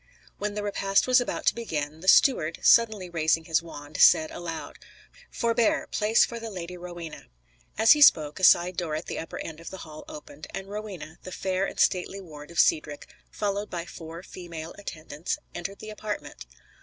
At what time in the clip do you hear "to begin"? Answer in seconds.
1.45-1.99